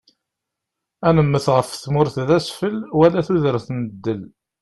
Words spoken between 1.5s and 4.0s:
ɣef tmurt d asfel, wal tudert n